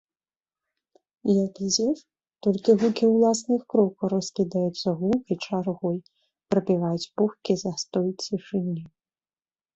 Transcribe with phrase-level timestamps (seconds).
[1.45, 1.97] Як ідзеш,
[2.47, 5.97] толькі гукі ўласных крокаў раскідаюцца гулкай чаргой,
[6.55, 8.77] прабіваюць пухкі застой цішыні.